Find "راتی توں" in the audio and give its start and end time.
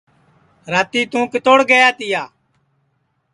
0.73-1.25